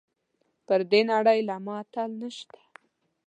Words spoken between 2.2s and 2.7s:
نشته.